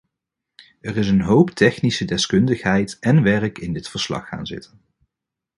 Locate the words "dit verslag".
3.73-4.27